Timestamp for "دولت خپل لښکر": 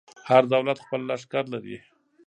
0.53-1.43